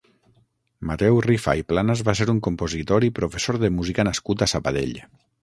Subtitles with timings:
[0.91, 4.99] Mateu Rifà i Planas va ser un compositor i professor de música nascut a Sabadell.